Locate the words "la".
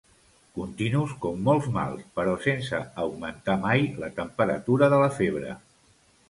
4.05-4.11, 5.05-5.13